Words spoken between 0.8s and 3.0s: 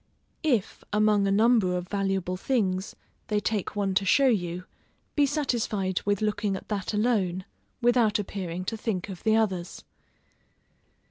among a number of valuable things,